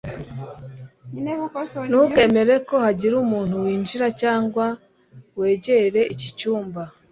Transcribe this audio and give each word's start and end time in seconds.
Ntukemere 1.89 2.53
ko 2.67 2.75
hagira 2.85 3.15
umuntu 3.25 3.53
winjira 3.63 4.07
cyangwa 4.21 4.65
wegera 5.39 6.01
iki 6.13 6.29
cyumba. 6.37 6.81